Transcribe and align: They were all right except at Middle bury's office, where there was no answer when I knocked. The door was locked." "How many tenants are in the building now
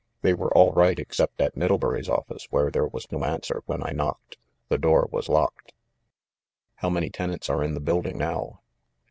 They 0.23 0.33
were 0.33 0.51
all 0.57 0.71
right 0.73 0.97
except 0.97 1.39
at 1.41 1.55
Middle 1.55 1.77
bury's 1.77 2.09
office, 2.09 2.47
where 2.49 2.71
there 2.71 2.87
was 2.87 3.11
no 3.11 3.23
answer 3.23 3.61
when 3.67 3.83
I 3.85 3.91
knocked. 3.91 4.37
The 4.67 4.79
door 4.79 5.07
was 5.11 5.29
locked." 5.29 5.73
"How 6.77 6.89
many 6.89 7.11
tenants 7.11 7.51
are 7.51 7.63
in 7.63 7.75
the 7.75 7.79
building 7.81 8.17
now 8.17 8.61